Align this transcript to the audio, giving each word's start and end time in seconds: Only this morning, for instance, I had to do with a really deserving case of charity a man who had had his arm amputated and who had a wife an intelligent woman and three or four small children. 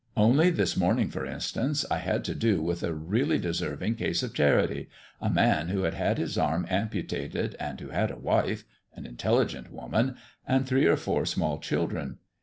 Only 0.17 0.49
this 0.49 0.75
morning, 0.75 1.11
for 1.11 1.27
instance, 1.27 1.85
I 1.91 1.99
had 1.99 2.23
to 2.25 2.33
do 2.33 2.59
with 2.59 2.81
a 2.81 2.91
really 2.91 3.37
deserving 3.37 3.97
case 3.97 4.23
of 4.23 4.33
charity 4.33 4.89
a 5.21 5.29
man 5.29 5.67
who 5.67 5.83
had 5.83 5.93
had 5.93 6.17
his 6.17 6.39
arm 6.39 6.65
amputated 6.71 7.55
and 7.59 7.79
who 7.79 7.89
had 7.89 8.09
a 8.09 8.17
wife 8.17 8.63
an 8.95 9.05
intelligent 9.05 9.71
woman 9.71 10.15
and 10.47 10.65
three 10.65 10.87
or 10.87 10.97
four 10.97 11.27
small 11.27 11.59
children. 11.59 12.17